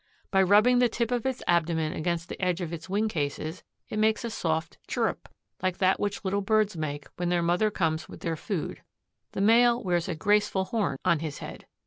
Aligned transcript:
By 0.31 0.41
rubbing 0.41 0.79
the 0.79 0.89
tip 0.89 1.11
of 1.11 1.27
its 1.27 1.43
abdomen 1.45 1.93
against 1.93 2.27
the 2.27 2.41
edge 2.43 2.59
of 2.59 2.73
its 2.73 2.89
wing 2.89 3.07
cases 3.07 3.63
it 3.87 3.99
makes 3.99 4.25
a 4.25 4.31
soft 4.31 4.79
chirrup 4.87 5.29
like 5.61 5.77
that 5.77 5.99
which 5.99 6.25
little 6.25 6.41
birds 6.41 6.75
make 6.75 7.05
when 7.17 7.29
their 7.29 7.43
mother 7.43 7.69
comes 7.69 8.09
with 8.09 8.21
their 8.21 8.35
food. 8.35 8.81
The 9.33 9.41
male 9.41 9.83
wears 9.83 10.09
a 10.09 10.15
graceful 10.15 10.65
horn 10.65 10.97
on 11.05 11.19
his 11.19 11.37
head. 11.37 11.67